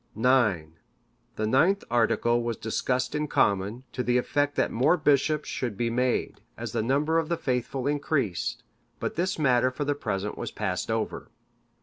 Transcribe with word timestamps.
"IX. 0.15 0.69
The 1.35 1.45
ninth 1.45 1.83
Article 1.91 2.41
was 2.41 2.57
discussed 2.57 3.13
in 3.13 3.27
common, 3.27 3.83
to 3.91 4.01
the 4.01 4.17
effect 4.17 4.55
that 4.55 4.71
more 4.71 4.97
bishops 4.97 5.47
should 5.47 5.77
be 5.77 5.91
made, 5.91 6.41
as 6.57 6.71
the 6.71 6.81
number 6.81 7.19
of 7.19 7.29
the 7.29 7.37
faithful 7.37 7.85
increased; 7.85 8.63
but 8.99 9.13
this 9.13 9.37
matter 9.37 9.69
for 9.69 9.85
the 9.85 9.93
present 9.93 10.39
was 10.39 10.49
passed 10.49 10.89
over. 10.89 11.29